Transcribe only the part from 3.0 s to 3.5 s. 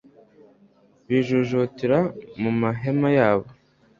yabo